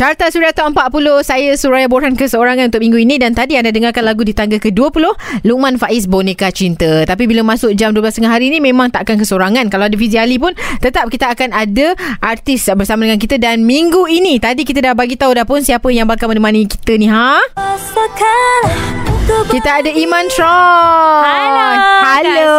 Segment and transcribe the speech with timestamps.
[0.00, 3.20] Carta Suria Top 40 Saya Suraya Borhan keseorangan untuk minggu ini.
[3.20, 5.04] Dan tadi anda dengarkan lagu di tangga ke-20
[5.44, 7.04] Lukman Faiz Boneka Cinta.
[7.04, 9.68] Tapi bila masuk jam 12.30 hari ni Memang takkan keseorangan.
[9.68, 11.92] Kalau ada Fizi Ali pun Tetap kita akan ada
[12.24, 13.36] Artis bersama dengan kita.
[13.36, 16.96] Dan minggu ini Tadi kita dah bagi tahu dah pun Siapa yang bakal menemani kita
[16.96, 17.36] ni ha?
[19.30, 21.68] Kita ada Iman Troy Halo,
[22.02, 22.50] Halo.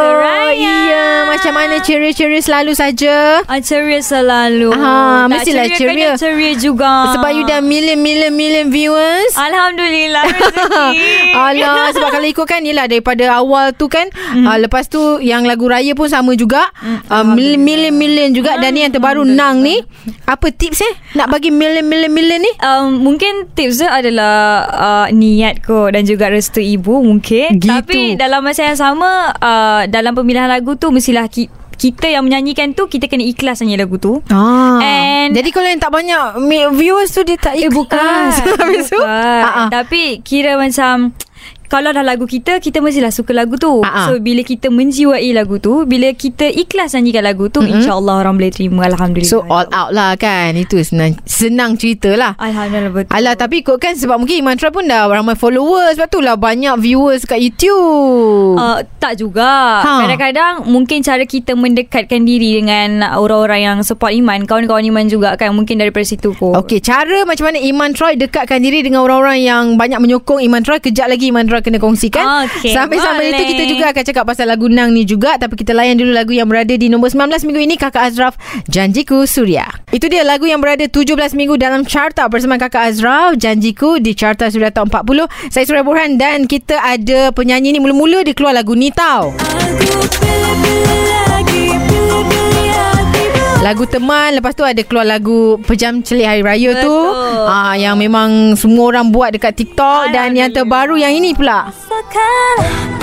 [0.55, 4.71] Iya Macam mana ceria-ceria selalu saja Ah, ceria selalu.
[4.71, 6.15] Ah, Tak mestilah ceria.
[6.15, 6.52] ceria.
[6.55, 7.11] juga.
[7.15, 10.88] Sebab you dah million-million-million viewers Alhamdulillah rezeki.
[11.35, 14.47] Alah sebab kalau ikutkan Yelah daripada awal tu kan mm.
[14.47, 17.11] uh, Lepas tu Yang lagu raya pun sama juga mm.
[17.11, 19.83] uh, Million-million juga Dan ni yang terbaru Nang ni
[20.23, 24.35] Apa tips eh Nak bagi million-million-million ni Um, mungkin tips dia adalah
[24.69, 27.55] uh, niat ko dan juga restu ibu mungkin.
[27.55, 27.67] Gitu.
[27.67, 32.71] Tapi dalam masa yang sama uh, dalam pemilihan lagu tu mestilah ki- kita yang menyanyikan
[32.71, 34.21] tu kita kena ikhlas nyanyi lagu tu.
[34.27, 34.77] Ah.
[34.77, 36.23] And- Jadi kalau yang tak banyak
[36.71, 38.29] Viewers tu dia tak Eh bukan.
[38.61, 39.41] Habis tu bukan.
[39.41, 39.67] Ah.
[39.67, 41.09] Tapi kira macam
[41.72, 43.80] kalau dah lagu kita Kita mestilah suka lagu tu.
[43.88, 44.11] Ah.
[44.11, 47.80] So bila kita menjiwai lagu tu Bila kita ikhlas nyanyikan lagu tu Mm-mm.
[47.80, 48.83] InsyaAllah orang boleh terima.
[48.91, 49.31] Alhamdulillah.
[49.31, 50.59] So all out lah kan?
[50.59, 52.36] Itu senang Senang cerita lah.
[52.36, 53.16] Alhamdulillah betul.
[53.16, 55.95] Alah tapi ikut kan Sebab mungkin Iman Troy pun dah Ramai followers.
[55.95, 58.59] Sebab tu lah banyak viewers kat YouTube.
[58.59, 59.80] Uh, tak juga.
[59.88, 60.03] Ha.
[60.03, 65.55] Kadang-kadang Mungkin cara kita mendekatkan diri Dengan orang-orang yang support Iman Kawan-kawan Iman juga kan
[65.55, 69.64] Mungkin daripada situ pun Okey, cara macam mana Iman Troy dekatkan diri dengan orang-orang yang
[69.80, 70.81] banyak menyokong Iman Troy.
[70.83, 72.50] Kejap lagi Iman Troy kena kongsikan.
[72.50, 75.38] Okey, Sambil-sambil itu kita juga akan cakap pasal lagu Nang ni juga.
[75.38, 77.76] Tapi kita layan dulu lagu yang berada di nombor 19 minggu ini.
[77.80, 78.36] Kakak Azraf,
[78.67, 79.66] Janjiku Suria.
[79.89, 84.52] Itu dia lagu yang berada 17 minggu dalam carta bersama Kakak Azraf, Janjiku di carta
[84.52, 85.30] Suria Top 40.
[85.50, 89.32] Saya Surya Burhan dan kita ada penyanyi ni mula-mula dia keluar lagu ni tau.
[93.62, 96.90] Lagu teman Lepas tu ada keluar lagu Pejam Celik Hari Raya tu.
[96.90, 97.45] Betul.
[97.45, 101.70] ah, Yang memang Semua orang buat dekat TikTok Dan yang terbaru Yang ini pula.
[101.70, 103.00] Penting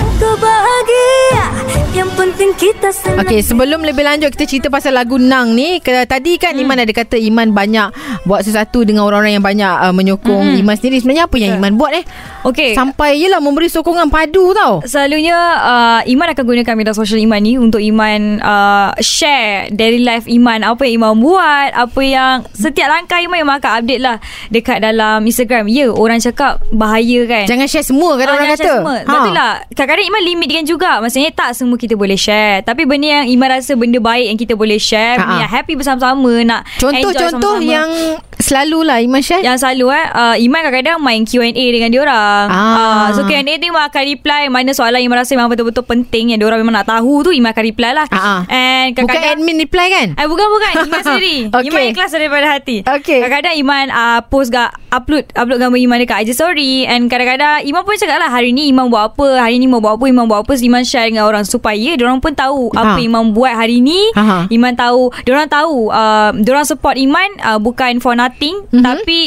[2.59, 2.91] kita
[3.23, 5.79] Okey, sebelum lebih lanjut kita cerita pasal lagu Nang ni.
[5.79, 6.63] Tadi kan hmm.
[6.67, 7.87] Iman ada kata Iman banyak
[8.27, 10.59] buat sesuatu dengan orang-orang yang banyak uh, menyokong hmm.
[10.59, 10.99] Iman sendiri.
[10.99, 12.03] Sebenarnya apa yang Iman buat eh?
[12.39, 14.83] Okay Sampai yelah memberi sokongan padu tau.
[14.83, 20.27] Selalunya uh, Iman akan gunakan media sosial Iman ni untuk Iman uh, share daily life
[20.27, 24.17] Iman apa yang Iman buat apa yang setiap langkah Iman Iman akan update lah
[24.51, 28.57] dekat dalam Instagram ya orang cakap bahaya kan Jangan share semua kan Ah, orang jangan
[28.57, 28.63] kata.
[28.63, 28.97] share semua.
[29.07, 29.53] Betul lah.
[29.71, 30.97] Kadang-kadang Iman limitkan juga.
[30.97, 32.65] Maksudnya tak semua kita boleh share.
[32.65, 35.21] Tapi benda yang Iman rasa benda baik yang kita boleh share.
[35.21, 36.33] Benda yang happy bersama-sama.
[36.41, 37.69] Nak enjoy Contoh-contoh sama-sama.
[37.69, 37.89] yang
[38.39, 39.39] selalu lah Iman share.
[39.39, 43.05] Yang selalu eh uh, Iman kadang-kadang main Q&A dengan diorang Ah.
[43.05, 46.39] uh, So Q&A tu Iman akan reply Mana soalan Iman rasa Memang betul-betul penting Yang
[46.41, 48.39] diorang memang nak tahu tu Iman akan reply lah Ah, ah.
[48.47, 50.07] And Bukan kadang-kadang admin reply kan?
[50.15, 51.67] Eh bukan bukan Iman sendiri Okey.
[51.67, 53.19] Iman ikhlas daripada hati Okey.
[53.19, 57.83] Kadang-kadang Iman uh, Post gak Upload Upload gambar Iman dekat IG story And kadang-kadang Iman
[57.83, 60.41] pun cakap lah Hari ni Iman buat apa Hari ni mau buat apa Iman buat
[60.41, 62.81] apa so, Iman share dengan orang Supaya Diorang pun tahu Ha.
[62.87, 64.47] Apa Iman buat hari ni Ha-ha.
[64.47, 68.83] Iman tahu Diorang tahu uh, Diorang support Iman uh, Bukan for nothing Mhm.
[68.83, 69.19] Tapi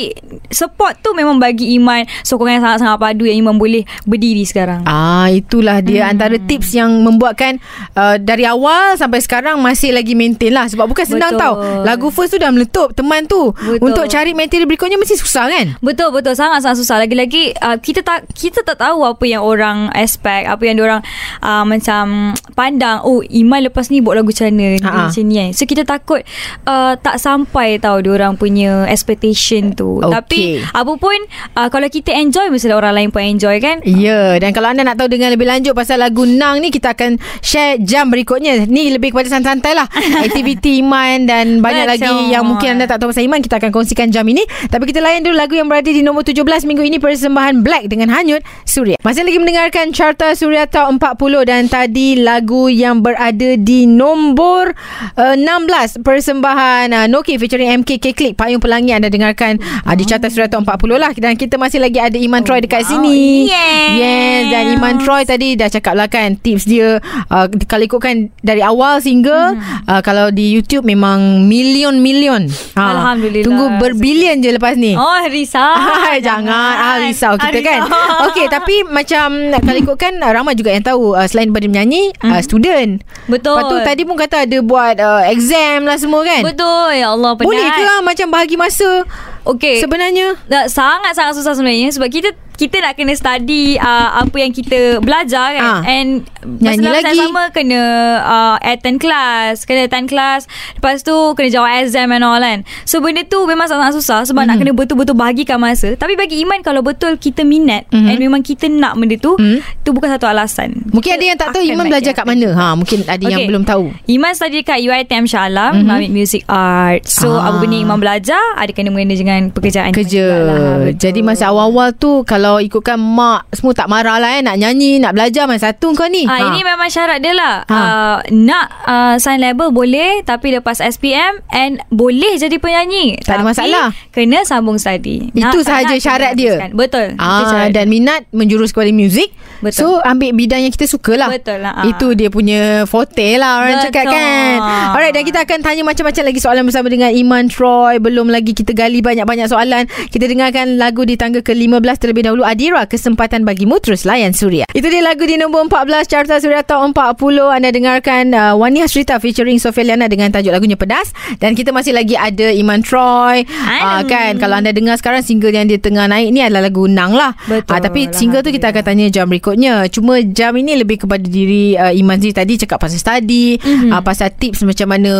[0.52, 5.32] Support tu memang bagi Iman Sokongan yang sangat-sangat padu Yang Iman boleh Berdiri sekarang Ah
[5.32, 6.12] itulah dia hmm.
[6.12, 7.58] antara tips yang membuatkan
[7.96, 11.42] uh, dari awal sampai sekarang masih lagi maintain lah sebab bukan senang Betul.
[11.42, 11.54] tau.
[11.86, 13.52] Lagu first tu dah meletup teman tu.
[13.54, 13.82] Betul.
[13.82, 15.66] Untuk cari material berikutnya mesti susah kan?
[15.80, 20.48] Betul betul sangat-sangat susah lagi-lagi uh, kita tak kita tak tahu apa yang orang expect
[20.48, 21.00] apa yang orang
[21.40, 25.48] uh, macam pandang oh Iman lepas ni buat lagu macam mana ni, macam ni kan
[25.54, 26.20] so kita takut
[26.68, 30.12] uh, tak sampai tahu orang punya expectation tu Okey.
[30.12, 31.18] tapi apa pun
[31.56, 34.98] uh, kalau kita enjoy mestilah orang lain pun enjoy kan Ya, dan kalau anda nak
[34.98, 38.66] tahu dengan lebih lanjut pasal lagu Nang ni, kita akan share jam berikutnya.
[38.66, 39.86] Ni lebih kepada santai-santai lah.
[40.26, 41.94] Aktiviti Iman dan banyak Betul.
[42.10, 44.42] lagi yang mungkin anda tak tahu pasal Iman, kita akan kongsikan jam ini.
[44.66, 48.10] Tapi kita layan dulu lagu yang berada di nombor 17 minggu ini persembahan Black dengan
[48.10, 48.98] Hanyut Suria.
[49.06, 54.74] Masih lagi mendengarkan Carta Suria Top 40 dan tadi lagu yang berada di nombor
[55.14, 60.26] uh, 16 persembahan uh, Noki featuring MKK Click Payung Pelangi anda dengarkan uh, di Carta
[60.26, 62.90] Suria Top 40 lah dan kita masih lagi ada Iman Troy dekat wow.
[62.90, 63.46] sini.
[63.46, 63.90] Yes.
[63.94, 66.98] Yes dan Iman Troy tadi dah cakap lah kan tips dia
[67.28, 69.84] uh, kalau ikutkan dari awal single Mhm.
[69.86, 72.46] uh, kalau di YouTube memang million-million.
[72.72, 73.44] Ha, Alhamdulillah.
[73.44, 74.94] Tunggu berbilion je lepas ni.
[74.94, 75.60] oh risau
[76.02, 78.16] Ah, jangan ah, risau kita Ah, kan risau.
[78.26, 83.02] Okey tapi macam Kalau ikutkan Ramai juga yang tahu uh, Selain daripada menyanyi uh, Student
[83.26, 83.54] Betul.
[83.54, 87.32] Lepas tu tadi pun kata Ada buat uh, exam lah semua kan betul ya Allah
[87.34, 89.04] penat Boleh ke ah, Macam bahagi masa rasa
[89.44, 94.52] Okay Sebenarnya Tak, sangat-sangat susah sebenarnya sebab kita kita nak kena study uh, apa yang
[94.52, 95.80] kita belajar kan Ah.
[95.84, 97.16] and Nyanyi lagi.
[97.16, 97.80] sama kena
[98.20, 100.46] uh, attend class kena attend class
[100.76, 104.44] lepas tu kena jawab exam and all kan so benda tu memang sangat susah sebab
[104.44, 104.46] Mhm.
[104.46, 108.06] nak kena betul-betul bahagikan masa tapi bagi Iman kalau betul kita minat Mhm.
[108.06, 109.58] and memang kita nak benda tu Mhm.
[109.80, 112.48] tu bukan satu alasan Mungkin Kita ada yang tak tahu Iman belajar yang kat mana
[112.52, 113.48] ha, Mungkin ada yang Okay.
[113.48, 115.88] belum tahu Iman study dekat UiTM Shah Alam Mhm.
[115.88, 116.10] mm-hmm.
[116.12, 117.48] Music art So Ah.
[117.48, 120.26] apa benda Iman belajar Ada kena mengena dengan pekerjaan Iman Kerja.
[120.28, 120.80] Betul.
[120.98, 125.12] Jadi masa awal-awal tu Kalau ikutkan mak Semua tak marah lah eh Nak nyanyi Nak
[125.12, 127.74] belajar Mana satu kau ni Ah, Ini memang syarat dia lah Ha.
[127.74, 133.42] ah, Nak uh, sign label boleh Tapi lepas SPM And boleh jadi penyanyi Tak ada
[133.42, 133.86] Tapi masalah.
[134.10, 136.54] Kena sambung study Itu Nak sahaja nak, syarat dia.
[136.56, 136.70] habiskan.
[136.72, 139.30] Betul Ah, dan minat menjurus kepada muzik.
[139.60, 139.78] Betul.
[139.78, 141.30] So ambil bidang yang kita suka lah.
[141.30, 141.84] Betul lah, ah.
[141.84, 143.86] Itu dia punya forte lah orang Betul.
[143.88, 144.54] cakap kan.
[144.90, 147.96] Alright dan kita akan tanya macam-macam lagi soalan bersama dengan Iman Troy.
[147.96, 149.84] Belum lagi kita gali banyak-banyak soalan.
[150.10, 152.42] Kita dengarkan lagu di tangga ke-15 terlebih dahulu.
[152.42, 154.66] Adira, kesempatan bagimu terus layan Suria.
[154.74, 157.22] Itu dia lagu di nombor 14 Carta Suria Top 40.
[157.54, 161.14] Anda dengarkan uh, Wani Hasrita featuring Sofia Liana dengan tajuk lagunya Pedas.
[161.38, 163.46] Dan kita masih lagi ada Iman Troy.
[163.46, 167.14] Uh, kan kalau anda dengar sekarang single yang dia tengah naik ni adalah lagu Nang
[167.14, 167.30] lah.
[167.46, 169.86] Betul, Ah, tapi single tu kita akan tanya jam berikutnya.
[169.86, 173.62] Cuma jam ini lebih kepada diri uh, Iman sendiri tadi cakap pasal study, Mhm.
[173.62, 173.90] mm-hmm.
[173.94, 175.12] uh, pasal tips macam mana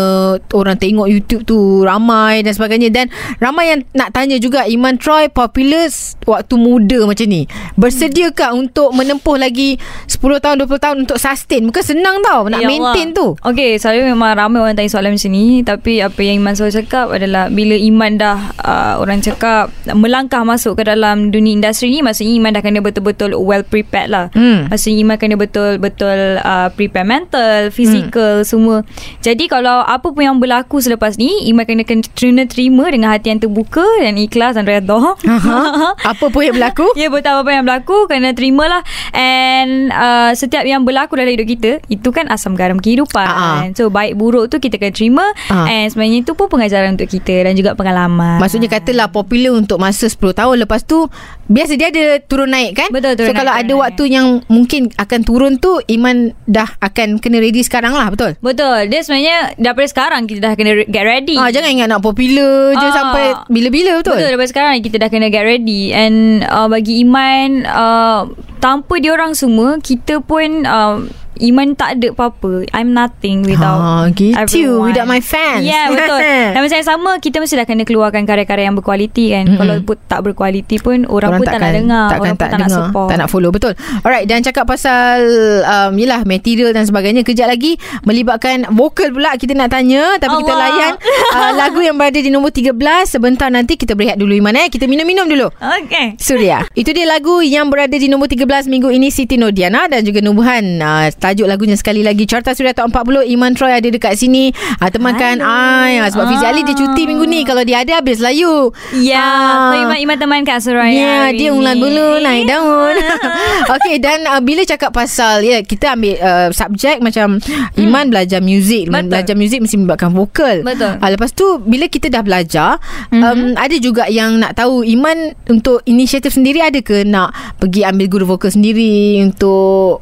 [0.53, 3.07] orang tengok YouTube tu ramai dan sebagainya dan
[3.39, 5.89] ramai yang nak tanya juga Iman Troy popular
[6.23, 7.45] waktu muda macam ni.
[7.77, 11.65] Bersediakah untuk menempuh lagi 10 tahun 20 tahun untuk sustain?
[11.65, 13.17] Bukan senang tau nak Ya maintain Allah.
[13.17, 13.27] tu.
[13.43, 17.07] Okay selalu memang ramai orang tanya soalan macam ni Tapi apa yang Iman selalu cakap
[17.11, 22.33] adalah Bila Iman dah uh, Orang cakap Melangkah masuk ke dalam dunia industri ni Maksudnya
[22.35, 24.69] Iman dah kena betul-betul well prepared lah Hmm.
[24.69, 28.87] Maksudnya Iman kena betul-betul uh, Prepare mental Physical Semua
[29.21, 33.41] Jadi kalau apa pun yang berlaku selepas ni Iman kena kena terima Dengan hati yang
[33.41, 35.59] terbuka Dan ikhlas dan redha Aha.
[36.11, 36.87] Apa pun yang berlaku?
[36.95, 38.83] Ya betul apa yang berlaku Kena terima lah
[39.13, 43.63] And uh, Setiap yang berlaku dalam hidup kita Itu kan asam garam kehidupan ah.
[43.73, 45.67] So baik buruk tu Kita kena terima Ah.
[45.67, 50.05] And sebenarnya itu pun Pengajaran untuk kita Dan juga pengalaman Maksudnya katalah popular untuk masa
[50.05, 51.07] 10 tahun Lepas tu
[51.45, 53.83] Biasa dia ada turun naik kan Betul, turun So naik, kalau ada naik.
[53.83, 58.37] waktu yang Mungkin akan turun tu Iman dah akan kena ready sekarang lah Betul?
[58.39, 62.73] Betul Dia sebenarnya Daripada sekarang Kita dah kena get ready Ah, jangan ingat nak popular
[62.73, 62.93] je Ah.
[62.93, 63.25] sampai
[63.73, 64.21] bila-bila betul?
[64.21, 68.29] Betul daripada sekarang Kita dah kena get ready And uh, bagi Iman uh,
[68.61, 71.01] Tanpa diorang semua Kita pun uh,
[71.39, 74.37] Iman tak ada apa-apa I'm nothing without Ah, gitu.
[74.37, 74.93] everyone.
[74.93, 75.65] Without my fans.
[75.65, 76.21] Yeah betul
[76.55, 79.59] Dan yang sama Kita mesti dah kena keluarkan Karya-karya yang berkualiti kan Mm-mm.
[79.59, 82.51] Kalau pun tak berkualiti pun Orang, pun tak nak dengar takkan Orang tak pun tak
[82.51, 83.73] nak dengar, support tak nak follow betul.
[84.03, 85.19] Alright dan cakap pasal
[85.63, 90.53] um, yelah material dan sebagainya kejap lagi melibatkan vokal pula kita nak tanya tapi kita
[90.53, 90.69] Allah.
[90.69, 90.93] layan
[91.33, 92.75] uh, lagu yang berada di nombor 13
[93.07, 95.49] sebentar nanti kita berehat dulu Iman eh kita minum-minum dulu.
[95.59, 96.65] Okay Suria.
[96.81, 100.65] Itu dia lagu yang berada di nombor 13 minggu ini Siti Nodiana dan juga Nubuhan.
[100.79, 104.51] Uh, tajuk lagunya sekali lagi Carta Suria Top 40 Iman Troy ada dekat sini.
[104.83, 106.31] Uh, temankan Ai uh, sebab Ah.
[106.35, 107.47] Fizi Ali dia cuti minggu ni.
[107.47, 108.75] Kalau dia ada habis lah you.
[108.99, 109.71] Ya Ah.
[109.71, 112.95] so Iman, Iman teman Kak Suraya Ya, hari dia ulang bulu naik daun.
[113.79, 117.39] Okey dan uh, bila cakap pasal ya kita ambil uh, subjek macam
[117.79, 119.07] Iman belajar muzik, Hmm.
[119.07, 119.11] Betul.
[119.15, 120.57] belajar muzik mesti melibatkan vokal.
[120.65, 120.99] Betul.
[120.99, 122.81] Uh, lepas tu bila kita dah belajar,
[123.13, 123.23] mm-hmm.
[123.23, 127.31] um, ada juga yang nak tahu Iman untuk inisiatif sendiri ada ke nak
[127.61, 130.01] pergi ambil guru vokal sendiri untuk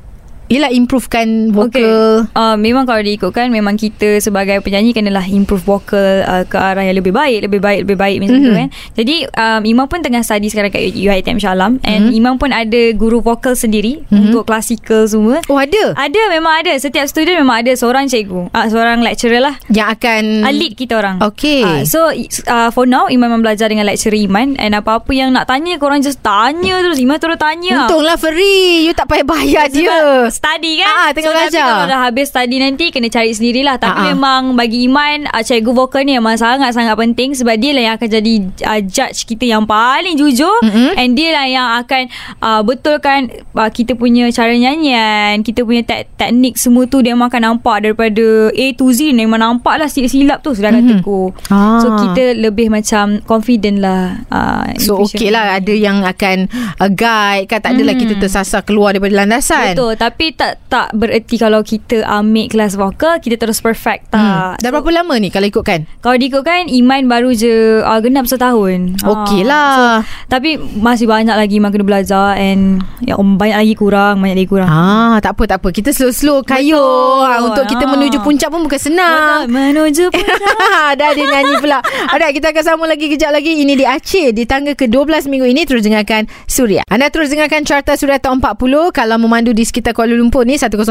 [0.50, 1.86] Yelah improvekan vokal Okay.
[2.34, 6.98] Uh, memang kalau diikutkan memang kita sebagai penyanyi kenalah improve vokal uh, ke arah yang
[6.98, 8.42] lebih baik, lebih baik, lebih baik macam Mhm.
[8.42, 8.68] tu kan.
[8.92, 12.12] Jadi um, Imam pun tengah study sekarang kat UiTM Shah Alam and Mhm.
[12.12, 14.26] Imam pun ada guru vokal sendiri Mhm.
[14.26, 15.38] untuk klasikal semua.
[15.46, 19.54] Oh ada Ada memang ada Setiap student memang ada Seorang cikgu uh, Seorang lecturer lah
[19.68, 21.62] Yang akan uh, Lead kita orang Okey.
[21.62, 22.10] Ah, So
[22.46, 26.00] uh, for now Iman memang belajar dengan lecturer Iman And apa-apa yang nak tanya Korang
[26.00, 30.88] just tanya terus Iman terus tanya Untunglah free You tak payah bayar dia study kan
[30.90, 31.62] Ah, tengah so, belajar.
[31.62, 34.06] kalau dah habis study nanti Kena cari sendirilah Tapi Ah, ah.
[34.08, 38.08] memang Bagi Iman uh, Cikgu vokal ni Memang sangat-sangat penting Sebab dia lah yang akan
[38.10, 38.32] jadi
[38.64, 40.96] uh, Judge kita yang paling jujur Mm-mm.
[40.96, 42.02] And dia lah yang akan
[42.38, 47.28] uh, Betulkan uh, Kita punya cara nyanyian Kita punya te- teknik Semua tu Dia memang
[47.28, 50.90] akan nampak Daripada A to Z Memang nampak lah Silap-silap tu Sudah akan Mhm.
[50.96, 51.78] tegur Ah.
[51.78, 57.44] So kita lebih macam Confident lah uh, So okey lah Ada yang akan uh, Guide
[57.46, 58.00] kan Tak adalah Hmm.
[58.00, 62.78] kita tersasar Keluar daripada landasan Betul Tapi Tapi tak tak bererti kalau kita ambil kelas
[62.78, 64.22] vokal kita terus perfect tak.
[64.22, 64.54] Hmm.
[64.54, 65.90] Dah berapa lama ni kalau ikutkan?
[65.98, 68.94] Kalau diikutkan Iman baru je uh, genap setahun.
[69.00, 69.90] Okey Ah, lah.
[70.28, 74.68] Tapi masih banyak lagi Iman kena belajar and ya banyak lagi kurang, banyak lagi kurang.
[74.68, 75.68] Ah, tak apa tak apa.
[75.72, 76.78] Kita slow-slow kayu
[77.18, 77.90] ha, untuk kita Ah.
[77.90, 79.10] menuju puncak pun bukan senang.
[79.10, 80.38] Betul, menuju puncak.
[81.00, 84.44] Dah dia nyanyi pula Alright kita akan sambung lagi Kejap lagi Ini di Aceh Di
[84.44, 89.16] tangga ke-12 minggu ini Terus dengarkan Suria Anda terus dengarkan Carta Suria Top 40 Kalau
[89.16, 90.90] memandu di sekitar Kuala Lumpur ni 105.3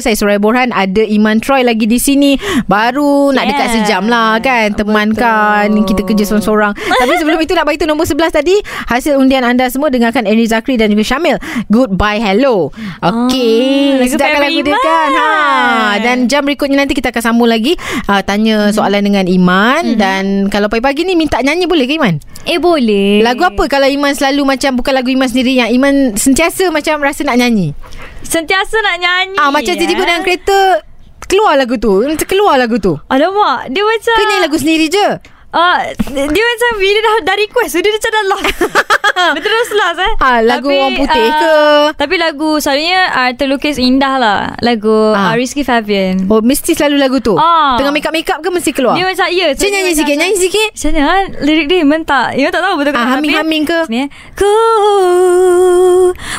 [0.00, 0.70] Saya Surai Borhan.
[0.70, 2.34] Ada Iman Troy lagi di sini.
[2.64, 4.72] Baru nak dekat sejam lah kan?
[4.72, 5.70] Temankan.
[5.70, 5.86] Betul.
[5.86, 6.72] Kita kerja seorang-seorang.
[7.00, 8.56] Tapi sebelum itu nak bagi tu nombor 11 tadi
[8.86, 11.36] Hasil undian anda semua Dengarkan Eri Zakri dan juga Syamil.
[11.68, 12.70] Goodbye Hello.
[13.02, 15.10] Okay Ah, lagu Sedapkan lagu dia kan?
[15.12, 15.28] Ha.
[16.00, 19.94] Dan jam berikutnya nanti Kita akan sambung lagi uh, Tanya soalan dengan Iman.
[19.94, 19.98] Mhm.
[19.98, 22.18] Dan kalau pagi-pagi ni Minta nyanyi boleh ke Iman?
[22.46, 23.20] Eh boleh.
[23.20, 27.22] Lagu apa kalau Iman selalu macam Bukan lagu Iman sendiri Yang Iman sentiasa macam rasa
[27.22, 27.74] nak nyanyi
[28.26, 29.38] Sentiasa nak nyanyi.
[29.38, 30.08] Ah Macam tiba-tiba eh.
[30.10, 30.58] dalam kereta
[31.26, 31.90] Keluar lagu tu
[32.22, 35.06] keluar lagu tu Alamak, dia macam Ke nyanyi lagu sendiri je
[35.48, 38.44] Uh, dia macam bila dah, dah request tu dia macam dah lost.
[39.34, 40.12] dia terus lost eh.
[40.18, 41.56] Ah, lagu orang putih ke?
[41.96, 44.40] Tapi lagu selalunya uh, terlukis indah lah.
[44.60, 45.32] Lagu Ah.
[45.32, 46.26] uh, Rizky Fabian.
[46.26, 47.78] Oh mesti selalu lagu tu Ah.
[47.78, 49.48] Tengah make-up-make up ke mesti keluar Dia macam ya.
[49.50, 51.20] Cik nyanyi sikit Nyanyi sikit Macam mana ah?
[51.40, 53.78] lirik dia Iman tak Iman tak tahu betul ke Ah, tak, humming-humming ke?
[53.86, 54.08] Sini eh.
[54.34, 54.52] Ku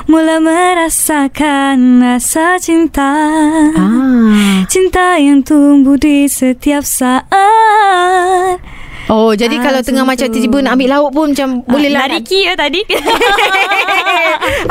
[0.06, 3.12] mula merasakan rasa cinta
[3.74, 4.62] Ah.
[4.68, 7.26] Cinta yang tumbuh di setiap saat
[9.08, 12.10] Oh jadi Ah, kalau tengah macam macam tiba-tiba nak ambil lauk pun Macam boleh lah
[12.10, 12.82] Lari ki ya tadi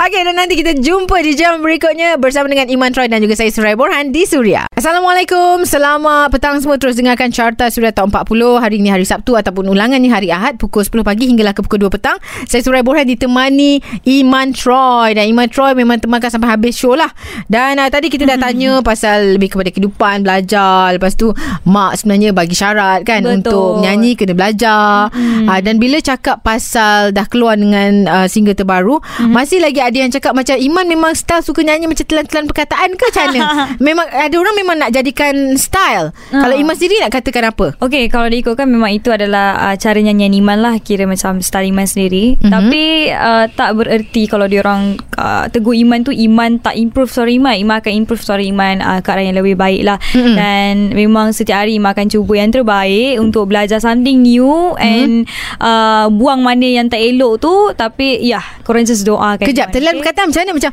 [0.07, 3.50] Okey dan nanti kita jumpa di jam berikutnya bersama dengan Iman Troy dan juga saya
[3.50, 4.69] Surai Borhan di Suria.
[4.76, 5.64] Assalamualaikum.
[5.64, 10.09] Selamat petang semua terus dengarkan Carta Suria Top 40 hari ini hari Sabtu ataupun ulangannya
[10.12, 12.16] hari Ahad pukul 10 pagi hinggalah ke pukul 2 petang.
[12.49, 17.11] Saya Surai Borhan ditemani Iman Troy dan Iman Troy memang temankan sampai habis show lah.
[17.49, 20.93] Dan uh, tadi kita dah tanya pasal lebih kepada kehidupan, belajar.
[20.95, 21.33] Lepas tu
[21.66, 23.35] mak sebenarnya bagi syarat kan Betul.
[23.40, 25.09] untuk menyanyi kena belajar.
[25.47, 30.11] Uh, dan bila cakap pasal dah keluar dengan uh, single terbaru, masih lagi ada yang
[30.11, 33.40] cakap macam Iman memang style suka nyanyi macam telan-telan perkataan ke macam mana?
[33.87, 36.11] memang ada orang memang nak jadikan style.
[36.28, 36.42] Ah.
[36.42, 37.66] Kalau Iman sendiri nak katakan apa?
[37.78, 41.85] Okay kalau diikutkan Memang itu adalah uh, Cara nyanyian Iman lah Kira macam Style Iman
[41.85, 42.40] sendiri Mhm.
[42.40, 42.50] mm-hmm.
[42.50, 47.52] Tapi uh, Tak bererti Kalau diorang uh, Tegur Iman tu Iman tak improve suara Iman
[47.54, 50.16] Iman akan improve suara Iman uh, Ke arah yang lebih baik lah Mhm.
[50.16, 50.35] mm-hmm.
[50.35, 54.82] Dan Memang setiap hari Iman akan cuba yang terbaik Untuk belajar something new Mhm.
[54.82, 55.14] And
[55.61, 60.30] uh, Buang mana yang tak elok tu Tapi Ya Korang just doakan Kejap, telan perkataan
[60.30, 60.52] macam mana?
[60.56, 60.70] Macam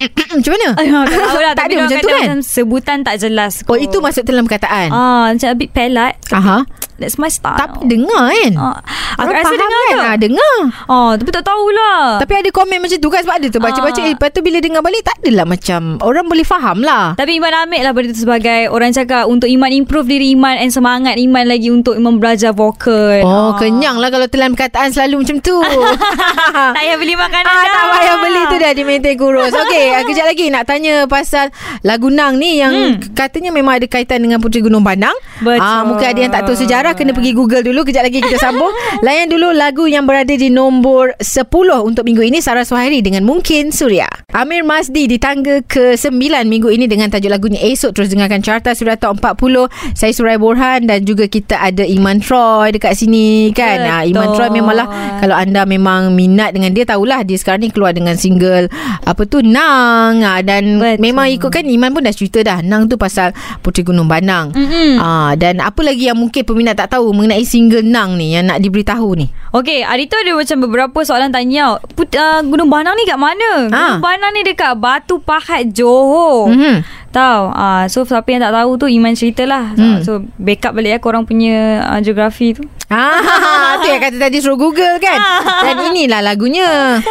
[0.00, 0.68] macam mana?
[0.80, 2.20] Ah, tak tahu lah tak ada macam tu kan?
[2.22, 3.78] Macam sebutan tak jelas Oh, kot.
[3.78, 4.88] itu masuk telan perkataan.
[4.90, 6.64] Ah, Macam a bit pelat Aha.
[6.96, 8.52] That's my style Tapi dengar kan?
[8.54, 8.76] Ah,
[9.16, 9.96] aku rasa dengar kan?
[10.02, 10.56] Ah, dengar.
[10.84, 12.20] Oh, tapi tak tahulah.
[12.20, 14.04] Tapi ada komen macam tu kan sebab ada tu baca-baca Ah.
[14.04, 17.12] eh, lepas tu bila dengar balik tak adalah macam orang boleh faham lah.
[17.14, 20.68] tapi Iman ambil lah benda tu sebagai orang cakap untuk Iman improve diri Iman and
[20.68, 23.20] semangat Iman lagi untuk Iman belajar vokal.
[23.22, 23.56] Oh, Ah.
[23.56, 25.56] kenyang lah kalau telan perkataan selalu macam tu.
[26.70, 27.72] tak payah beli makanan Ah, dah.
[27.72, 29.48] tak payah beli tu dah di maintain kurus.
[29.90, 31.50] Okey, ah, kejap lagi nak tanya pasal
[31.82, 33.02] lagu Nang ni yang Hmm.
[33.12, 35.14] katanya memang ada kaitan dengan Puteri Gunung Padang.
[35.38, 35.58] Betul.
[35.58, 37.82] Ah, mungkin ada yang tak tahu sejarah kena pergi Google dulu.
[37.82, 38.70] Kejap lagi kita sambung.
[39.06, 41.42] Layan dulu lagu yang berada di nombor 10
[41.82, 44.06] untuk minggu ini Sarah Suhairi dengan Mungkin Suria.
[44.30, 46.14] Amir Masdi di tangga ke-9
[46.46, 49.66] minggu ini dengan tajuk lagunya Esok terus dengarkan carta Suria Top 40.
[49.92, 53.78] Saya Surai Borhan dan juga kita ada Iman Troy dekat sini kan.
[53.82, 54.36] Ah, Iman Betul.
[54.38, 54.86] Troy memanglah
[55.18, 58.70] kalau anda memang minat dengan dia tahulah dia sekarang ni keluar dengan single
[59.02, 59.79] apa tu Nang
[60.20, 61.00] ah, dan Betul.
[61.00, 63.32] memang ikutkan Iman pun dah cerita dah Nang tu pasal
[63.64, 64.52] Puteri Gunung Banang.
[64.52, 65.00] Mm-mm.
[65.00, 68.60] Ah dan apa lagi yang mungkin peminat tak tahu mengenai single Nang ni yang nak
[68.60, 69.26] diberitahu ni?
[69.50, 71.82] Okey, hari tu ada macam beberapa soalan tanya.
[71.98, 73.66] Put, uh, Gunung Banang ni kat mana?
[73.74, 73.98] Ah.
[73.98, 76.54] Gunung Banang ni dekat Batu Pahat Johor.
[76.54, 76.86] Mhm.
[77.10, 77.42] Tahu.
[77.50, 79.74] Ah, so siapa yang tak tahu tu Iman ceritalah.
[79.74, 79.98] Hmm.
[79.98, 82.62] Ah, so backup balik ya korang punya uh, geografi tu.
[82.86, 85.18] Ah, tu yang kata tadi suruh Google kan.
[85.66, 87.02] Dan inilah lagunya.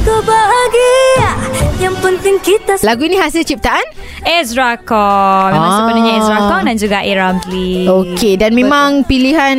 [0.00, 1.34] Kau bahagia
[1.78, 3.82] Yang penting kita Lagu ini hasil ciptaan?
[4.20, 5.48] Ezra Kong.
[5.48, 5.76] Memang Ah.
[5.78, 7.12] sebenarnya Ezra Kong dan juga A.
[7.12, 7.86] Ramli.
[7.86, 9.56] Okey dan memang pilihan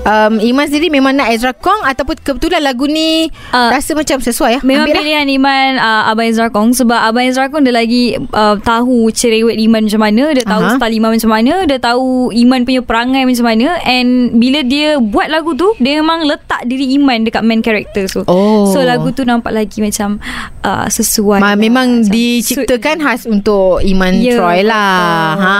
[0.00, 3.68] um, Iman sendiri memang nak Ezra Kong ataupun kebetulan lagu ni Ah.
[3.68, 4.60] rasa macam sesuai ya.
[4.62, 5.02] Memang Ambil lah.
[5.02, 9.58] pilihan Iman uh, Abang Ezra Kong Sebab Abang Ezra Kong Dia lagi uh, Tahu cerewet
[9.58, 10.74] Iman macam mana Dia tahu Aha.
[10.76, 15.28] style Iman macam mana Dia tahu Iman punya perangai macam mana And bila dia Buat
[15.28, 18.70] lagu tu Dia memang letak diri Iman Dekat main character tu Oh.
[18.70, 20.18] So lagu tu nampak lagi lagi macam
[20.60, 21.38] uh, sesuai.
[21.38, 21.54] Ma, lah.
[21.54, 24.98] memang Macam diciptakan khas untuk Iman Ya, Troy lah.
[25.30, 25.46] betul.
[25.46, 25.54] Ha,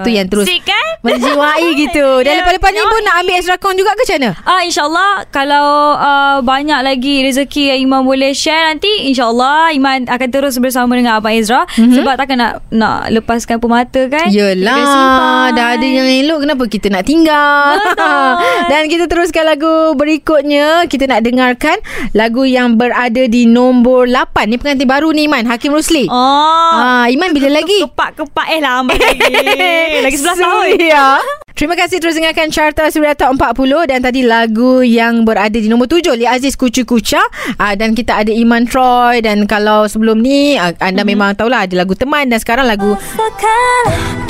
[0.00, 0.86] tu yang terus Sick kan?
[1.00, 2.06] menjiwai gitu.
[2.20, 4.30] Dan Ya, lepas-lepas ni pun nak ambil extra con juga ke macam mana?
[4.42, 10.28] Ah insyaallah kalau uh, banyak lagi rezeki yang Iman boleh share nanti insyaallah Iman akan
[10.30, 11.76] terus bersama dengan Abang Ezra Mhm.
[11.76, 11.94] mm-hmm.
[11.94, 14.28] sebab takkan nak nak lepaskan pemata kan.
[14.30, 15.52] Yelah.
[15.52, 18.30] Dah ada yang elok Kenapa kita nak tinggal Betul.
[18.70, 21.76] Dan kita teruskan lagu berikutnya Kita nak dengarkan
[22.12, 26.72] Lagu yang berada di nombor 8 Ni pengantin baru ni Iman Hakim Rusli Oh.
[26.74, 27.86] Ah, Iman bila lagi?
[27.86, 29.34] Kepak-kepak eh lambat lagi.
[30.04, 30.66] lagi 11 tahun.
[30.74, 31.06] Suria.
[31.60, 35.92] Terima kasih terus dengarkan Carta Suria Top 40 dan tadi lagu yang berada di nombor
[35.92, 37.20] 7 Li Aziz Kucu Kucha
[37.60, 41.10] uh, dan kita ada Iman Troy dan kalau sebelum ni uh, anda mm-hmm.
[41.12, 44.29] memang tahulah ada lagu teman dan sekarang lagu bahagia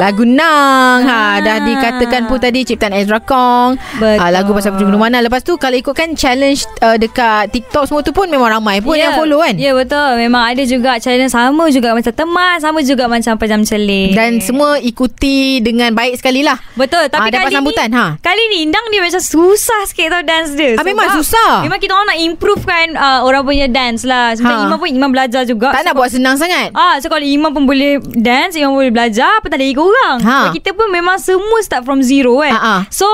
[0.00, 1.04] Lagu Nang.
[1.04, 1.36] Ha, Ah.
[1.38, 3.76] Dah dikatakan pun tadi Ciptaan Ezra Kong.
[3.94, 4.16] Betul.
[4.16, 8.10] ha, Lagu pasal perjalanan mana Lepas tu kalau ikutkan challenge uh, Dekat TikTok semua tu
[8.10, 9.54] pun Memang ramai pun yang follow kan?
[9.54, 10.16] Ya yeah, betul.
[10.16, 14.14] Memang ada juga challenge Sama juga macam teman Sama juga macam Pejam celik.
[14.14, 16.56] Dan semua ikuti Dengan baik sekali lah.
[16.74, 18.06] Betul Tapi Ah, dapat kali sambutan, ni ha.
[18.18, 20.76] Kali ni Indang dia macam susah sikit tau Dance dia.
[20.76, 21.52] Ah, memang Sebab susah.
[21.60, 24.32] Memang kita orang nak improve kan uh, Orang punya dance lah.
[24.32, 24.64] Macam Ha.
[24.64, 25.68] Iman pun Iman belajar juga.
[25.70, 26.72] Tak nak buat senang sangat.
[26.72, 30.16] Ah, so kalau Iman pun boleh dance, Iman boleh belajar, tak ada ikut orang.
[30.20, 30.38] Ha.
[30.52, 32.52] Kita pun memang semua start from zero kan.
[32.52, 32.76] Ha, ha.
[32.88, 33.06] So,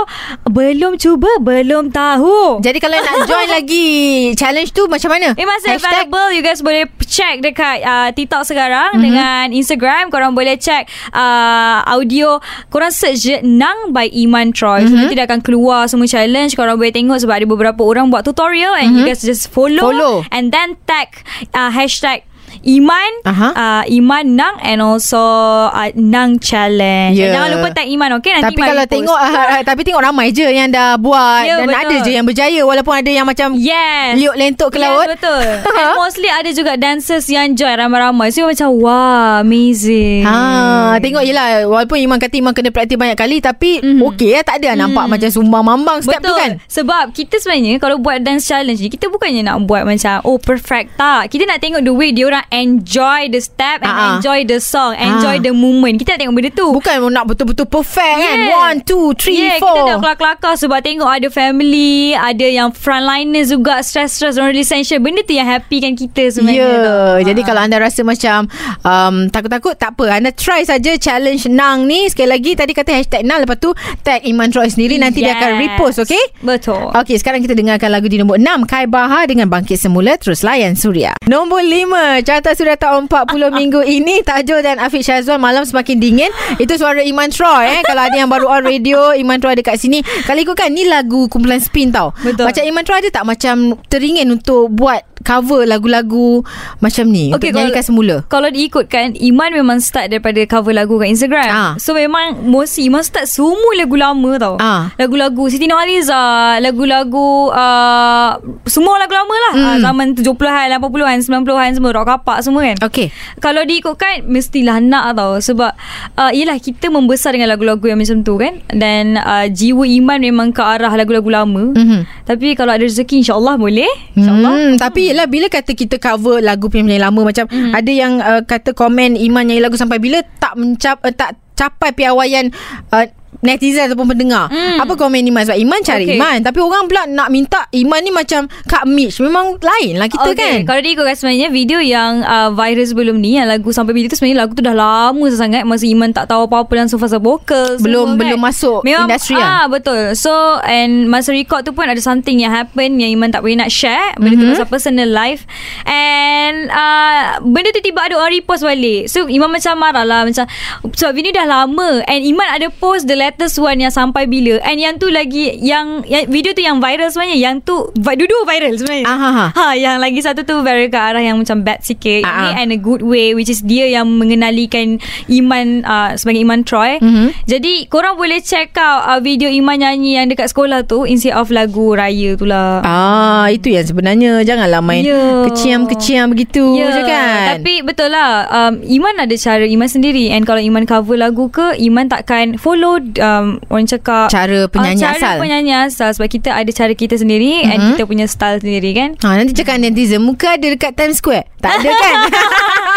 [0.46, 2.60] belum cuba, belum tahu.
[2.60, 3.86] Jadi kalau nak join lagi
[4.32, 8.92] Challenge tu macam mana Eh masih available You guys boleh check Dekat uh, TikTok sekarang
[8.92, 8.98] Mhm.
[8.98, 9.06] mm-hmm.
[9.06, 12.38] Dengan Instagram Korang boleh check uh, Audio
[12.68, 14.84] Korang search je Nang by Iman Troy Mhm.
[14.84, 14.90] mm-hmm.
[14.90, 18.24] so, Nanti dia akan keluar Semua challenge Korang boleh tengok Sebab ada beberapa orang Buat
[18.24, 18.96] tutorial And Mhm.
[18.96, 20.14] you guys just follow, Follow.
[20.28, 21.12] And then tag
[21.52, 22.26] uh, Hashtag
[22.66, 23.48] Iman Aha.
[23.48, 25.22] uh, Iman Nang And also
[25.66, 27.22] uh, Nang Challenge Ya.
[27.22, 27.32] yeah.
[27.32, 28.94] Jangan lupa tag Iman Okay nanti tapi Iman kalau repost.
[28.98, 31.80] tengok uh, Tapi tengok ramai je Yang dah buat Ya, Dan betul.
[31.80, 35.44] ada je yang berjaya Walaupun ada yang macam Yes Liuk lentok ke laut Yes betul
[35.78, 41.30] And mostly ada juga dancers yang join ramai-ramai So macam Wah amazing Ha, tengok je
[41.30, 43.86] lah Walaupun Iman kata Iman kena praktis banyak kali Tapi mm.
[43.86, 44.00] Mhm.
[44.04, 47.78] okey lah Tak ada nampak macam sumbang mambang Step Betul tu kan Sebab kita sebenarnya
[47.78, 51.58] Kalau buat dance challenge ni Kita bukannya nak buat macam Oh perfect Tak Kita nak
[51.58, 54.02] tengok the way Dia orang enjoy the step And ah.
[54.16, 55.42] enjoy the song Enjoy Ah.
[55.42, 58.56] the moment Kita nak tengok benda tu Bukan nak betul-betul perfect kan Yeah.
[58.58, 63.48] One, two, three, yeah, four kita dah kelakar-kelakar sebab tengok ada family, ada yang frontliners
[63.48, 64.98] juga stress-stress orang essential.
[64.98, 66.62] Benda tu yang happykan kita Ya, sebenarnya.
[66.62, 66.82] yeah.
[66.82, 67.16] tau.
[67.24, 67.46] jadi Ah.
[67.46, 68.38] kalau anda rasa macam
[68.82, 70.06] um, takut-takut tak apa.
[70.12, 74.22] Anda try saja challenge Nang ni sekali lagi tadi kata hashtag Nang lepas tu tag
[74.22, 75.60] Iman Troy sendiri nanti dia akan Yes.
[75.62, 76.24] repost okey?
[76.40, 76.90] Betul.
[76.92, 80.74] Okey, sekarang kita dengarkan lagu di nombor 6 Kai Bahar dengan Bangkit Semula terus layan
[80.74, 81.14] Suria.
[81.24, 86.30] Nombor 5 carta Suria Top 40 minggu ini Tajul dan Afiq Syazwan malam semakin dingin.
[86.60, 87.80] Itu suara Iman Troy eh.
[87.82, 90.04] Kalau ada yang baru on radio Iman Troy ada kat sini.
[90.28, 92.12] Kalau ikutkan ni lagu kumpulan spin tau.
[92.22, 92.46] Betul.
[92.46, 96.46] Macam Iman Troy ada tak macam teringin untuk buat cover lagu-lagu
[96.78, 98.16] macam ni Okey, untuk nyanyikan semula.
[98.26, 101.72] Kalau diikutkan Iman memang start daripada cover lagu kat Instagram Ah.
[101.76, 104.94] So memang Mostly Iman start semua lagu lama tau Ah.
[104.94, 106.14] Lagu-lagu Siti Nurhaliza
[106.60, 108.30] Lagu-lagu uh,
[108.64, 109.66] Semua lagu lama lah Hmm.
[109.66, 113.08] uh, Zaman 70-an 80-an 90-an semua Rock kapak semua kan Okey.
[113.38, 115.72] Kalau diikutkan Mestilah nak tau Sebab
[116.14, 120.48] uh, Yelah kita membesar Dengan lagu-lagu yang macam tu kan Dan uh, Jiwa Iman memang
[120.50, 122.24] ke arah Lagu-lagu lama Mhm.
[122.24, 126.68] Tapi kalau ada rezeki InsyaAllah boleh InsyaAllah Hmm, tapi yelah bila kata kita cover lagu
[126.68, 127.72] penyanyi lama macam Mhm.
[127.72, 131.90] ada yang uh, kata komen Iman nyanyi lagu sampai bila tak mencap uh, tak capai
[131.90, 132.52] piawaian
[132.92, 133.08] uh,
[133.46, 134.46] netizen ataupun pendengar.
[134.46, 134.78] Hmm.
[134.78, 136.16] Apa komen Iman sebab Iman cari Okey.
[136.16, 140.28] Iman tapi orang pula nak minta Iman ni macam Kak Mitch memang lain lah kita
[140.28, 140.58] okay, kan.
[140.64, 144.38] Kalau diikutkan sebenarnya Video yang uh, viral sebelum ni Yang lagu Sampai Bila tu sebenarnya
[144.38, 148.20] Lagu tu dah lama sangat Masa Iman tak tahu apa-apa Langsung fasa vokal Belum- semua,
[148.20, 148.46] belum kan.
[148.46, 150.32] masuk Memang, industri ah, Betul So
[150.62, 154.14] and Masa record tu pun Ada something yang happen Yang Iman tak boleh nak share
[154.16, 154.40] Benda Mhm.
[154.40, 155.44] tu pasal personal life
[155.84, 160.44] And uh, Benda tu tiba ada orang repost balik So Iman macam marah lah Macam
[160.86, 164.80] Sebab video dah lama And Iman ada post The latest one Yang sampai bila And
[164.80, 169.04] yang tu lagi Yang, yang Video tu yang viral sebenarnya Yang tu Dua-dua viral sebenarnya
[169.04, 169.66] Ah, ha, ha.
[169.76, 172.22] Yang lagi satu tu very ke arah yang macam bad sikit.
[172.22, 172.60] Ah, Ini ah.
[172.62, 174.96] and a good way which is dia yang mengenalikan
[175.26, 176.96] Iman uh, sebagai Iman Troy.
[177.02, 177.34] Mhm.
[177.44, 181.50] Jadi korang boleh check out uh, video Iman nyanyi yang dekat sekolah tu instead of
[181.50, 182.80] lagu raya tu lah.
[182.80, 185.44] Ah, itu yang sebenarnya janganlah main Ya.
[185.50, 187.58] keciam-keciam begitu je kan.
[187.58, 191.76] Tapi betul lah um, Iman ada cara Iman sendiri And kalau Iman cover lagu ke
[191.76, 195.36] Iman takkan follow um, orang cakap Cara penyanyi ah, cara asal.
[195.38, 197.70] penyanyi asal sebab kita ada cara kita sendiri mm-hmm.
[197.70, 197.88] and Mhm.
[197.92, 199.10] kita punya style sendiri kan.
[199.18, 202.14] Ha, nanti cakap netizen Muka ada dekat Times Square Tak ada kan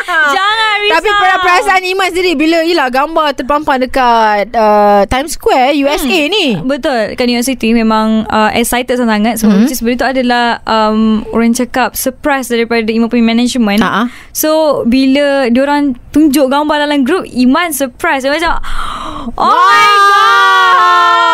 [0.10, 0.96] Jangan risau.
[0.96, 6.28] Tapi per- perasaan Iman sendiri Bila yelah gambar terpampang dekat uh, Times Square USA hmm.
[6.28, 9.58] ni Betul Kat New City Memang uh, excited sangat Sebab Mhm.
[9.62, 9.76] mm-hmm.
[9.76, 14.10] sebenarnya tu adalah um, Orang cakap Surprise daripada Iman punya management Ha-ha.
[14.32, 14.50] So
[14.84, 18.58] Bila Diorang tunjuk gambar dalam group Iman surprise Dia macam
[19.38, 20.09] Oh my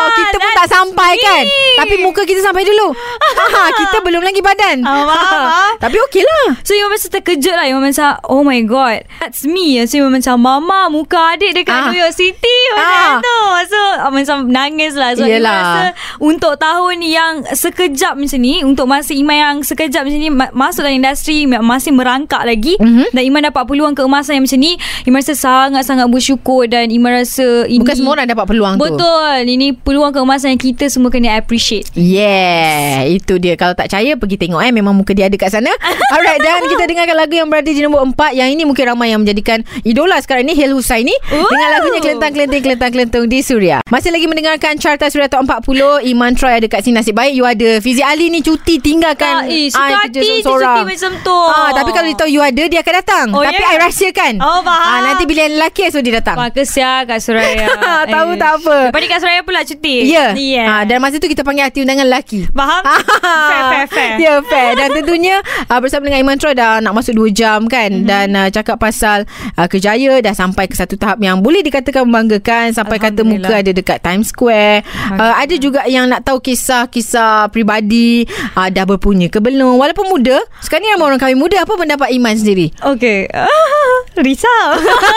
[0.07, 1.21] Kita pun tak sampai me.
[1.21, 1.43] kan
[1.77, 5.73] Tapi muka kita sampai dulu ha, Kita belum lagi badan Ah, faham, faham.
[5.77, 9.75] Tapi okey lah So Iman macam terkejut lah Iman macam Oh my god That's me
[9.83, 11.83] So Iman macam Mama muka adik dekat Ah.
[11.85, 13.19] New York City Macam Ah.
[13.19, 15.51] tu So ah, Macam nangis lah So Iman Yelah.
[15.53, 15.83] rasa
[16.17, 20.81] Untuk tahun yang Sekejap macam ni Untuk masa Iman yang Sekejap macam ni ma- Masuk
[20.81, 23.11] dalam industri ma- Masih merangkak lagi Mhm.
[23.11, 27.43] Dan Iman dapat peluang keemasan yang macam ni Iman rasa sangat-sangat bersyukur Dan Iman rasa
[27.65, 28.89] ini Bukan semua orang dapat peluang tu.
[28.89, 29.37] Betul.
[29.45, 31.85] Ini peluang keemasan yang kita semua kena appreciate.
[31.93, 33.53] Yeah Itu dia.
[33.53, 34.73] Kalau tak percaya Pergi tengok eh.
[34.73, 35.69] Memang muka dia ada kat sana.
[36.13, 39.21] Alright Dan kita dengarkan lagu yang berada di nombor 4 Yang ini mungkin ramai yang
[39.21, 41.45] menjadikan Idola sekarang ni Hil Husaini Ooh.
[41.45, 43.77] Dengan lagunya Kelentang-kelenting Kelentang-kelentung di Suria.
[43.85, 46.95] Masih lagi mendengarkan Carta Suria Top 40 Iman Troy ada kat sini.
[46.95, 47.83] Nasib baik you ada.
[47.83, 49.43] Fizi Ali ni cuti tinggalkan.
[49.43, 50.77] Ah, eh, suka ah, hati je seorang-seorang.
[50.79, 51.37] cuti macam tu.
[51.51, 53.25] ah, Tapi kalau dia tahu you ada Dia akan datang.
[53.35, 53.75] Oh, Tapi ya?
[53.75, 54.33] I rahsiakan.
[54.39, 54.87] Oh, faham.
[54.87, 56.39] ah, Nanti bila lelaki So dia datang.
[56.39, 57.67] Wah kesian Kak Suraya.
[58.15, 58.75] Tahu tak apa.
[58.89, 59.95] Lepas ni Kak Suraya pula cuti?
[60.07, 60.31] Ya.
[60.35, 60.67] Yeah.
[60.67, 62.47] ah, Dan masa tu kita panggil hati undangan lelaki.
[62.51, 62.83] Faham?
[62.85, 64.13] fair, fair, fair.
[64.23, 64.69] Ya yeah, fair.
[64.77, 65.35] Dan tentunya
[65.67, 67.89] uh, Bersama dengan Iman Troy Dah nak masuk 2 jam kan?
[67.89, 68.05] Mhm.
[68.05, 68.09] mm-hmm.
[68.09, 69.25] Dan uh, cakap pasal
[69.57, 73.71] uh, Kejaya Dah sampai ke satu tahap Yang boleh dikatakan membanggakan Sampai kata muka ada
[73.73, 74.85] dekat Times Square.
[75.17, 79.81] Uh, Ada juga yang nak tahu Kisah-kisah Peribadi uh, Dah berpunya ke belum.
[79.81, 81.57] Walaupun muda Sekarang ni ramai orang kahwin muda.
[81.65, 82.69] Apa pendapat Iman sendiri?
[82.77, 83.25] Okay
[84.25, 84.67] Risau.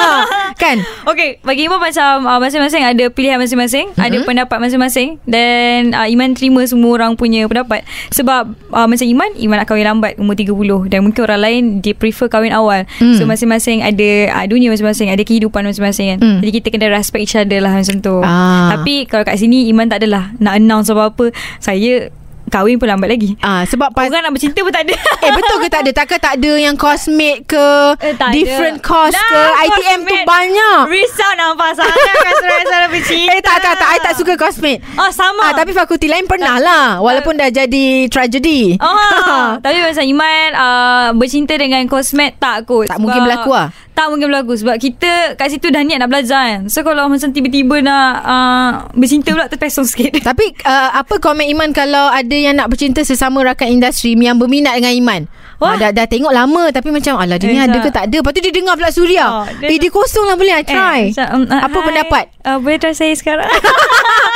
[0.62, 0.81] Kan?
[1.05, 4.01] Okay Bagi Iman macam uh, Masing-masing ada pilihan masing-masing mm-hmm.
[4.01, 9.31] Ada pendapat masing-masing Dan uh, Iman terima semua orang punya pendapat Sebab uh, Macam Iman
[9.37, 13.19] Iman nak kahwin lambat Umur 30 Dan mungkin orang lain Dia prefer kahwin awal Mm.
[13.19, 16.38] So masing-masing ada uh, Dunia masing-masing Ada kehidupan masing-masing kan Mm.
[16.41, 18.71] Jadi kita kena respect each other lah Macam tu Ah.
[18.73, 22.09] Tapi kalau kat sini Iman tak adalah Nak announce apa-apa Saya
[22.48, 23.37] Kahwin pun lambat lagi.
[23.38, 24.94] Ah sebab pas Orang nak bercinta pun tak ada.
[25.24, 25.90] Eh betul ke tak ada?
[25.92, 27.66] Takkan tak ada yang cosmate ke
[28.00, 28.87] Eh, tak Different ada.
[28.87, 30.26] cost Dah, ke ITM tu cosmate.
[30.26, 30.80] banyak.
[30.88, 33.88] Risau nampak sangat Kak Suraya Sarah bercinta Eh tak tak tak.
[33.90, 35.42] I tak suka cosmate Oh sama.
[35.42, 38.78] Ah, tapi fakulti lain pernah lah Walaupun dah jadi tragedi.
[38.78, 42.87] Oh, tapi macam Iman uh, bercinta dengan kosmet tak kot.
[42.87, 43.68] Tak mungkin berlaku lah.
[43.98, 46.61] Tak mungkin berlaku sebab kita kat situ dah niat nak belajar kan.
[46.70, 50.14] So kalau macam tiba-tiba nak uh, bercinta pula terpesong sikit.
[50.28, 54.76] Tapi uh, apa komen Iman Kalau ada yang nak bercinta Sesama rakan industri Yang berminat
[54.76, 55.22] dengan Iman
[55.58, 55.74] Wah.
[55.74, 55.76] Wah.
[55.76, 58.30] dah, dah tengok lama Tapi macam Alah dia ni Eh, ada ke tak ada Lepas
[58.30, 61.26] tu dia dengar pula Suria Oh, dia- Eh dia kosong lah boleh I try macam,
[61.32, 63.44] um, uh, Apa hi, pendapat Uh, boleh try saya sekarang.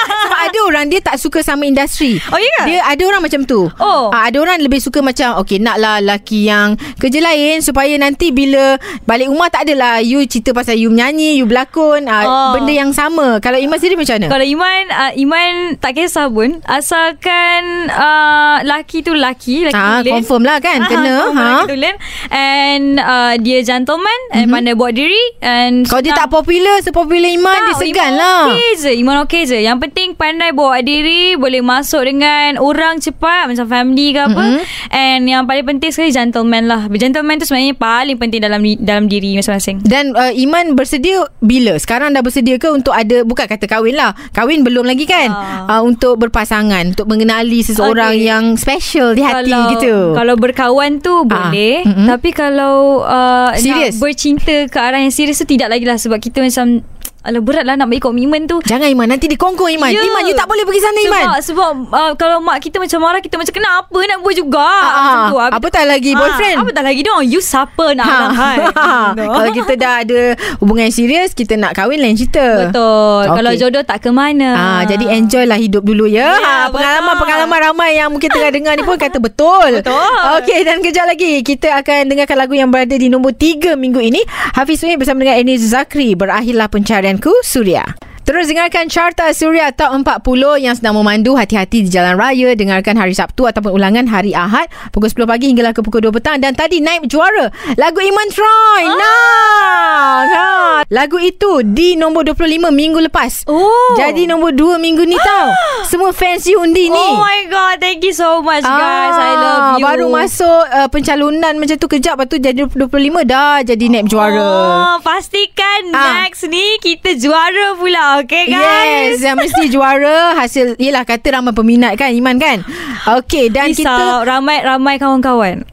[0.53, 2.63] Ada orang Dia tak suka sama industri Oh, ya ke?
[2.69, 4.13] Dia ada orang macam tu Oh.
[4.13, 8.77] Ah, Ada orang lebih suka macam Okay naklah lelaki yang Kerja lain Supaya nanti bila
[9.03, 12.53] Balik rumah tak adalah You cerita pasal you menyanyi You berlakon ah, Oh.
[12.55, 14.29] Benda yang sama Kalau Iman sendiri macam mana?
[14.29, 20.13] Kalau Iman uh, Iman tak kisah pun Asalkan uh, Laki tu laki Laki Ah, tulen
[20.13, 20.85] confirm lah kan?
[20.85, 21.33] Kena, ha?
[21.33, 21.95] Laki tulen
[22.29, 27.59] And uh, Dia gentleman And pandai buat diri And Kalau dia tak popular Sepopular Iman
[27.65, 31.63] Dia segan Iman lah okey je Iman okey je Yang penting pandai bawa diri Boleh
[31.63, 34.61] masuk dengan Orang cepat Macam family ke apa Mhm.
[34.91, 39.39] And yang paling penting sekali Gentleman lah Gentleman tu sebenarnya Paling penting dalam dalam diri
[39.39, 41.77] masing-masing Dan uh, Iman bersedia bila?
[41.77, 44.17] Sekarang dah bersedia ke untuk ada bukan kata kahwin lah.
[44.33, 45.29] Kahwin belum lagi kan?
[45.29, 45.69] Ah.
[45.69, 48.25] Uh, untuk berpasangan, untuk mengenali seseorang Okey.
[48.25, 49.95] yang special di hati kalau, gitu.
[50.17, 52.09] Kalau berkawan tu Ah, boleh mm-mm.
[52.09, 53.95] Tapi kalau uh, Serius?
[53.95, 56.81] Nak bercinta ke arah yang serius tu Tidak lagi lah Sebab kita macam
[57.23, 60.03] Alah berat lah nak bagi komitmen tu Jangan Iman Nanti dikongkong Iman Ya.
[60.03, 63.19] Iman you tak boleh pergi sana Iman Sebab, sebab uh, kalau mak kita macam marah
[63.19, 65.37] Kita macam kenapa nak buat juga Ah, Macam tu.
[65.37, 65.43] ah.
[65.45, 66.57] Habis- Apa tak lagi boyfriend?
[66.59, 68.19] Apa tak lagi dong You siapa nak ha.
[68.29, 68.57] hai
[69.39, 70.21] Kalau kita dah ada
[70.59, 73.37] hubungan yang serius Kita nak kahwin lain cerita Betul Okey.
[73.39, 76.27] Kalau jodoh tak ke mana Ah, jadi enjoy lah hidup dulu ya.
[76.33, 79.79] Ya, ha, pengalaman-pengalaman ramai yang mungkin tengah dengar ni pun kata betul.
[79.79, 80.11] Betul.
[80.39, 84.21] Okey dan kejap lagi kita akan dengarkan lagu yang berada di nombor 3 minggu ini.
[84.53, 86.67] Hafiz Suhaib bersama dengan Enis Zakri berakhirlah
[87.13, 88.12] pencarianku Suria.
[88.23, 90.23] Terus dengarkan Carta Suria Top 40
[90.57, 92.55] yang sedang memandu hati-hati di jalan raya.
[92.55, 96.39] Dengarkan hari Sabtu ataupun ulangan hari Ahad pukul 10 pagi hinggalah ke pukul 2 petang.
[96.39, 98.83] Dan tadi naib juara lagu Iman Troy.
[98.87, 98.95] Ah.
[98.95, 100.49] Nah, ha.
[100.87, 103.43] Lagu itu di nombor 25 minggu lepas.
[103.47, 105.51] Oh Jadi nombor 2 minggu ni tau.
[105.85, 106.95] Semua fans you undi ni.
[106.95, 110.87] Oh my god Thank you so much guys I love you Ah, Baru masuk uh,
[110.87, 112.87] pencalonan macam tu kejap lepas tu jadi 25
[113.25, 114.39] dah jadi naib juara.
[114.39, 116.23] Oh, pastikan Ah.
[116.23, 118.12] next ni kita juara pula.
[118.21, 119.17] Okay guys.
[119.17, 122.61] Yes Yang mesti juara Hasil Yelah kata ramai peminat kan Iman kan?
[123.09, 125.01] Okay Dan Risau, kita ramai ramai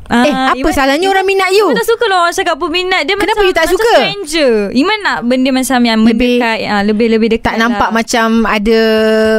[0.10, 0.26] kawan-kawan.
[0.26, 3.30] Eh apa salahnya orang minat you Iman tak suka lah orang cakap peminat Dia Kenapa
[3.32, 3.92] macam, you tak macam suka?
[3.94, 7.96] stranger Iman nak benda macam yang Lebih- mendekat uh, Lebih-lebih dekat Tak nampak lah.
[7.96, 8.80] macam Ada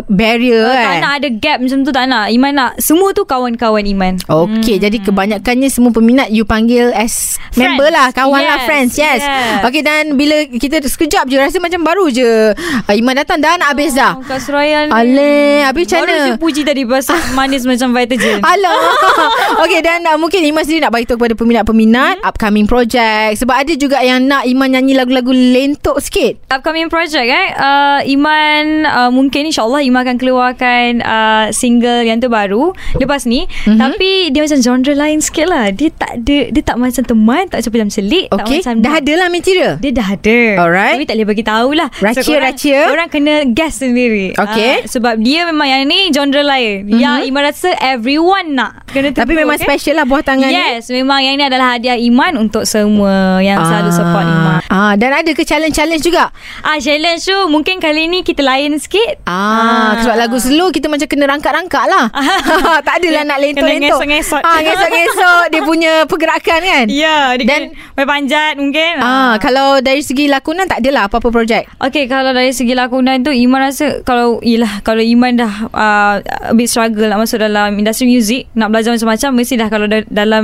[0.07, 3.23] Barrier Uh, kan Tak nak ada gap macam tu tak nak Iman nak Semua tu
[3.23, 4.83] kawan-kawan Iman Okey, hmm.
[4.83, 7.59] jadi kebanyakannya semua peminat you panggil as Friends.
[7.59, 8.93] member lah, kawan lah, Yes, friends.
[8.95, 9.21] Yes.
[9.21, 9.65] yes.
[9.65, 13.75] Okey dan bila kita sekejap je rasa macam baru je uh, Iman datang dah nak
[13.75, 14.15] habis dah.
[14.15, 16.27] Oh, Kak Suraya ni Aleh, habis macam Baru mana?
[16.27, 18.79] je puji tadi Pasal manis macam Vitagen Alah.
[19.65, 22.27] Okey dan uh, mungkin Iman sendiri nak beritahu kepada peminat-peminat hmm?
[22.27, 26.41] upcoming project sebab ada juga yang nak Iman nyanyi lagu-lagu lentok sikit.
[26.49, 32.73] Upcoming project eh uh, Iman uh, Mungkin insyaAllah Iman akan keluarkan uh, Single yang terbaru
[32.97, 33.47] Lepas ni Mhm.
[33.47, 33.79] mm-hmm.
[33.81, 37.59] Tapi dia macam genre lain sikit lah Dia tak ada Dia tak macam teman Tak
[37.63, 39.73] macam celik Tak Okey, macam dah ada lah material.
[39.79, 40.95] Dia dah ada Alright.
[40.97, 42.81] Tapi tak boleh bagi tahu lah Rahsia, korang, rahsia.
[42.89, 44.73] Orang kena guess sendiri Okey.
[44.83, 46.99] Ah, Sebab dia memang yang ni Genre lain mm-hmm.
[46.99, 49.67] Yang Iman rasa Everyone nak Kena Tapi memang okay?
[49.67, 50.59] special lah buah tangan ni.
[50.59, 55.11] Yes Memang yang ni adalah hadiah Iman Untuk semua Yang selalu support Iman Ah, dan
[55.11, 56.31] ada ke challenge-challenge juga?
[56.63, 59.19] Ah challenge tu mungkin kali ni kita lain sikit.
[59.27, 62.07] Ah, sebab lagu slow kita macam kena rangkak-rangkak lah.
[62.87, 63.99] tak adalah nak lentok-lentok.
[63.99, 64.43] Kena ngesot-ngesot.
[64.43, 66.85] Ah, ngesot-ngesot dia punya pergerakan kan.
[66.87, 68.95] Ya, dia Dan- kena main panjat mungkin.
[69.03, 71.67] Ah, kalau dari segi lakonan tak adalah apa-apa projek.
[71.81, 76.55] Okay kalau dari segi lakonan tu Iman rasa kalau Yelah kalau Iman dah uh, A
[76.55, 80.40] bit struggle nak masuk dalam industri muzik Nak belajar macam-macam Mesti dah kalau da- dalam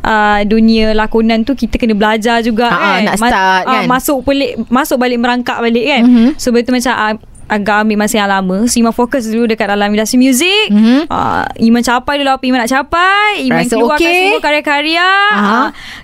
[0.00, 3.84] uh, Dunia lakonan tu Kita kena belajar juga Ah, ah, kan nak start ah, kan.
[3.86, 6.28] Masuk balik Masuk balik merangkak balik kan Mhm.
[6.36, 7.14] So betul macam uh,
[7.54, 11.06] Agak ambil masa yang lama So Iman fokus dulu Dekat dalam industri muzik Mhm.
[11.06, 14.18] uh, Iman capai dulu Apa Iman nak capai Iman Rasa keluarkan okey.
[14.24, 15.62] semua karya-karya Aha.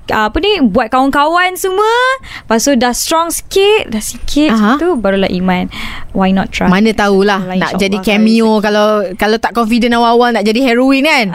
[0.09, 1.95] uh, Apa ni Buat kawan-kawan semua
[2.41, 5.67] Lepas tu dah strong sikit Dah sikit macam tu Barulah Iman
[6.11, 10.43] Why not try Mana tahulah Alhamdulillah, nak jadi cameo kalau kalau tak confident awal-awal nak
[10.43, 11.27] jadi heroine kan.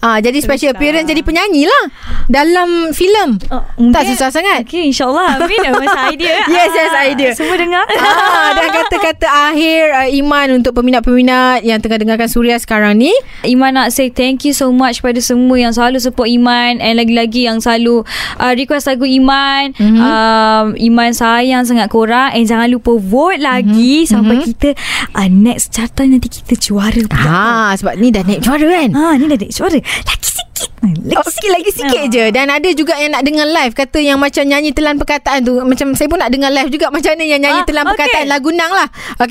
[0.00, 0.74] Ah, jadi special Susah.
[0.74, 1.84] appearance jadi penyanyi lah
[2.26, 3.36] dalam filem.
[3.48, 4.62] Oh, tak susah sangat.
[4.62, 7.30] Okay insyaAllah Amin Masa idea Yes, yes, Ah, idea.
[7.32, 12.96] Semua dengar ah, dan kata-kata akhir uh, Iman untuk peminat-peminat yang tengah dengarkan Suria sekarang
[12.96, 13.12] ni.
[13.42, 17.44] Iman nak say thank you so much pada semua yang selalu support Iman and lagi-lagi
[17.44, 18.02] yang selalu
[18.36, 19.72] uh, request lagu Iman.
[19.72, 19.82] Mhm.
[19.82, 20.00] Mm-hmm.
[20.00, 24.10] Um, Iman sayang sangat korang and jangan lupa vote lagi mm-hmm.
[24.10, 24.44] sampai Mhm.
[24.46, 24.68] kita
[25.12, 27.22] uh, next carta nanti kita juara pula.
[27.22, 28.90] Ha, sebab ni dah naik juara kan.
[28.90, 29.78] Ha ni dah naik juara.
[29.78, 30.68] Lagi sikit.
[30.80, 32.08] Lagi Oh, sikit lagi sikit Ah.
[32.08, 35.60] je Dan ada juga yang nak dengar live Kata yang macam nyanyi telan perkataan tu
[35.60, 37.92] Macam saya pun nak dengar live juga Macam mana yang nyanyi Ah, telan okay.
[38.00, 38.88] perkataan Lagu Nang lah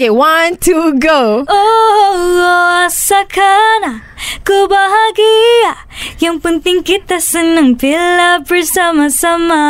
[0.10, 1.46] Okay one two go.
[1.46, 4.02] Oh, asalkan
[4.42, 5.76] ku bahagia
[6.18, 9.62] Yang penting kita senang bila bersama-sama.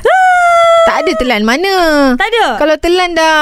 [0.00, 1.74] Uh, Tak ada telan mana?
[2.16, 2.46] Tak ada?
[2.56, 3.36] Kalau telan dah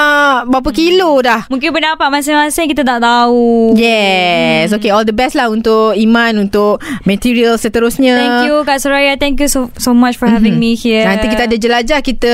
[0.44, 1.46] Berapa kilo dah?
[1.46, 3.74] Mungkin pendapat masing-masing kita tak tahu.
[3.74, 8.14] Yes Okay all the best lah Untuk Iman Untuk material seterusnya.
[8.16, 9.14] Thank you Kak Soraya.
[9.16, 10.62] Thank you so so much for having Mhm.
[10.62, 11.02] me here.
[11.02, 12.32] Nanti kita ada jelajah Kita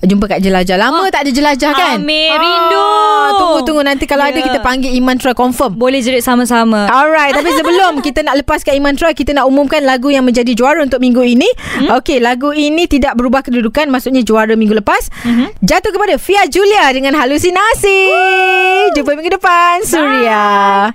[0.00, 0.76] Jumpa kat jelajah.
[0.76, 1.96] Lama tak ada jelajah kan?
[1.96, 2.86] Amir, rindu.
[3.36, 4.32] Tunggu-tunggu Nanti kalau Ya.
[4.32, 5.74] ada Kita panggil Iman Troy confirm.
[5.74, 6.86] Boleh jerit sama-sama.
[6.86, 10.82] Alright Tapi sebelum kita nak lepaskan Iman Troy Kita nak umumkan lagu yang menjadi juara
[10.82, 11.48] untuk minggu ini.
[11.78, 11.98] Hmm?
[12.00, 15.10] Okey lagu ini tidak berubah kedudukan Maksudnya juara minggu lepas.
[15.26, 15.58] Mhm.
[15.62, 18.00] Jatuh kepada Fia Julia dengan halusinasi.
[18.96, 20.90] Jumpa minggu depan Suria